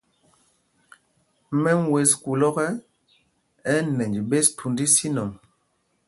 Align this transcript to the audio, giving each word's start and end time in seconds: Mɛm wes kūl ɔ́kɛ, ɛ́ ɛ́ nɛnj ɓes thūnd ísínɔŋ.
Mɛm 1.61 1.79
wes 1.91 2.11
kūl 2.23 2.41
ɔ́kɛ, 2.49 2.65
ɛ́ 3.71 3.77
ɛ́ 3.81 3.85
nɛnj 3.97 4.15
ɓes 4.29 4.47
thūnd 4.57 4.77
ísínɔŋ. 4.85 5.29